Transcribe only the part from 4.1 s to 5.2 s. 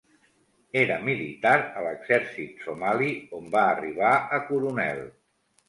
a coronel.